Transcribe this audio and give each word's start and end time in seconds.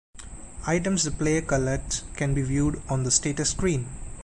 Items 0.65 1.03
the 1.03 1.11
player 1.11 1.43
collects 1.43 2.03
can 2.15 2.33
be 2.33 2.41
viewed 2.41 2.81
on 2.89 3.03
the 3.03 3.11
status 3.11 3.51
screen. 3.51 3.87